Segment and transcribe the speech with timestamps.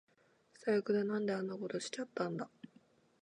[0.55, 1.03] 最悪だ。
[1.03, 2.49] なんであんなことしちゃったんだ